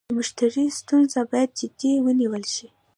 د 0.09 0.11
مشتري 0.17 0.65
ستونزه 0.79 1.21
باید 1.31 1.49
جدي 1.59 1.91
ونیول 2.05 2.43
شي. 2.53 2.67